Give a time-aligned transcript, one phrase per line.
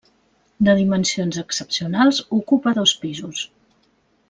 [0.67, 3.45] De dimensions excepcionals, ocupa dos pisos.